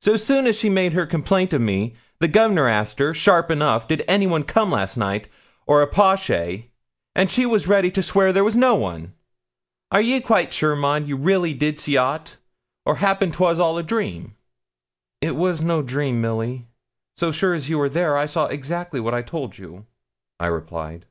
[0.00, 3.86] So soon as she made her complaint of me, the Gov'nor asked her, sharp enough,
[3.86, 5.28] did anyone come last night,
[5.64, 6.70] or a po'shay;
[7.14, 9.14] and she was ready to swear there was no one.
[9.92, 12.34] Are ye quite sure, Maud, you really did see aught,
[12.84, 14.34] or 'appen 'twas all a dream?'
[15.20, 16.66] 'It was no dream, Milly;
[17.16, 19.86] so sure as you are there, I saw exactly what I told you,'
[20.40, 21.06] I replied.